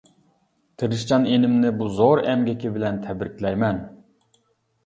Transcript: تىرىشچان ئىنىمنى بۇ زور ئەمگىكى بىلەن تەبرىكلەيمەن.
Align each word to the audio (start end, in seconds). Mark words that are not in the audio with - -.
تىرىشچان 0.83 1.27
ئىنىمنى 1.33 1.71
بۇ 1.81 1.89
زور 1.99 2.21
ئەمگىكى 2.31 2.73
بىلەن 2.79 2.99
تەبرىكلەيمەن. 3.07 3.83